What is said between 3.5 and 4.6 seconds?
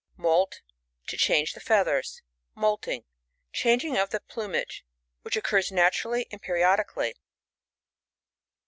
Changing of the plu